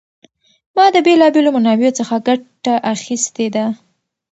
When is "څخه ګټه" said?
1.99-2.73